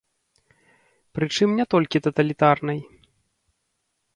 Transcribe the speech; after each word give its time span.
Прычым 1.17 1.49
не 1.59 1.65
толькі 1.73 2.03
таталітарнай. 2.07 2.79